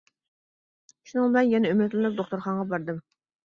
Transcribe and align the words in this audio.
شۇنىڭ 1.11 1.35
بىلەن 1.37 1.53
يەنە 1.53 1.75
ئۈمىدلىنىپ 1.75 2.19
دوختۇرخانىغا 2.23 2.69
باردىم. 2.75 3.01